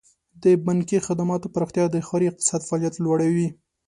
د 0.43 0.45
بانکي 0.65 0.97
خدماتو 1.07 1.51
پراختیا 1.55 1.85
د 1.91 1.95
ښار 2.07 2.21
اقتصادي 2.29 2.65
فعالیت 2.69 2.95
لوړوي. 2.99 3.47